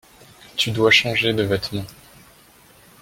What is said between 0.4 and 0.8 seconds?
Tu